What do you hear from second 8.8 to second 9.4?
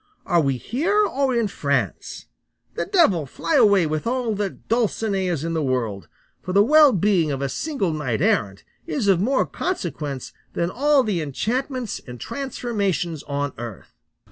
is of